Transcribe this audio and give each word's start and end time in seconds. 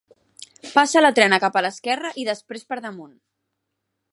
Passa 0.77 1.03
la 1.03 1.11
trena 1.19 1.39
cap 1.43 1.59
a 1.59 1.63
l'esquerra 1.65 2.11
i 2.23 2.27
després 2.31 2.67
per 2.73 2.79
damunt. 2.87 3.17